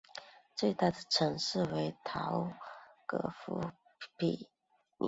[0.55, 2.51] 最大城市为陶
[3.05, 3.61] 格夫
[4.17, 4.47] 匹尔斯。